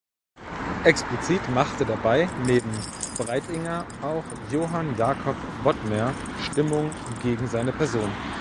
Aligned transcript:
Explizit 0.83 1.47
machte 1.53 1.85
dabei 1.85 2.27
neben 2.47 2.71
Breitinger 3.19 3.85
auch 4.01 4.23
Johann 4.51 4.97
Jakob 4.97 5.35
Bodmer 5.63 6.11
Stimmung 6.41 6.89
gegen 7.21 7.45
seine 7.45 7.71
Person. 7.71 8.09